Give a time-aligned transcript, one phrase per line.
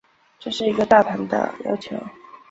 [0.39, 1.95] 这是一个大胆的要求。